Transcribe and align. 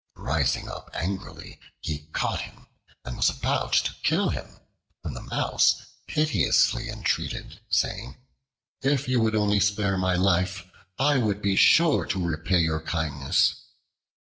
Rising 0.17 0.67
up 0.67 0.89
angrily, 0.95 1.59
he 1.79 2.07
caught 2.11 2.41
him 2.41 2.65
and 3.05 3.15
was 3.15 3.29
about 3.29 3.73
to 3.73 3.93
kill 4.01 4.29
him, 4.29 4.57
when 5.03 5.13
the 5.13 5.21
Mouse 5.21 5.79
piteously 6.07 6.89
entreated, 6.89 7.59
saying: 7.69 8.17
"If 8.81 9.07
you 9.07 9.19
would 9.21 9.35
only 9.35 9.59
spare 9.59 9.99
my 9.99 10.15
life, 10.15 10.65
I 10.97 11.19
would 11.19 11.39
be 11.39 11.55
sure 11.55 12.07
to 12.07 12.25
repay 12.27 12.61
your 12.61 12.81
kindness." 12.81 13.53